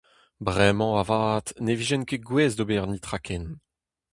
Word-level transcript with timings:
Bremañ, 0.45 0.93
avat, 1.01 1.45
ne 1.63 1.73
vijen 1.79 2.07
ket 2.09 2.25
gouest 2.27 2.57
d'ober 2.57 2.85
netra 2.89 3.19
ken. 3.25 3.45